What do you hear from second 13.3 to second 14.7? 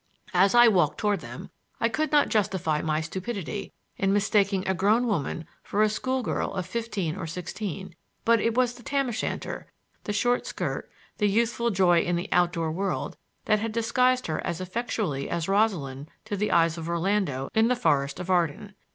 that had disguised her as